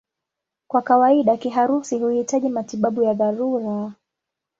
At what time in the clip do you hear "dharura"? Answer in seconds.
3.13-3.93